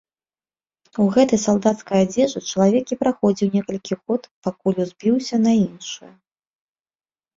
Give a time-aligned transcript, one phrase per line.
[1.03, 6.11] У гэтай салдацкай адзежы чалавек і прахадзіў некалькі год, пакуль узбіўся на іншую.